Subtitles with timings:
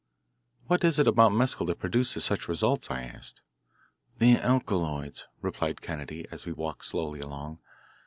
[0.65, 3.41] "What is it about mescal that produces such results?" I asked.
[4.17, 7.59] "The alkaloids," replied Kennedy as we walked slowly along.